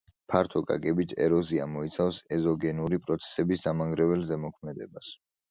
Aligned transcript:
ფართო 0.33 0.61
გაგებით 0.69 1.11
ეროზია 1.25 1.67
მოიცავს 1.73 2.21
ეგზოგენური 2.39 3.01
პროცესების 3.05 3.63
დამანგრეველ 3.69 4.27
ზემოქმედებას. 4.33 5.15